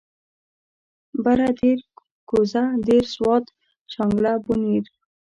بره 1.23 1.49
دير 1.59 1.79
کوزه 2.29 2.63
دير 2.87 3.03
سوات 3.15 3.45
شانګله 3.93 4.33
بونير 4.43 4.85